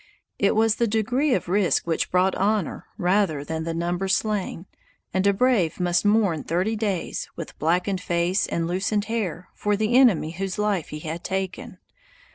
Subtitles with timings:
[0.39, 4.65] It was the degree of risk which brought honor, rather than the number slain,
[5.13, 9.95] and a brave must mourn thirty days, with blackened face and loosened hair, for the
[9.95, 11.77] enemy whose life he had taken.